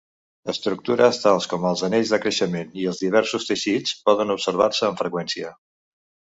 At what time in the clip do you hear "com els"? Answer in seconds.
1.51-1.83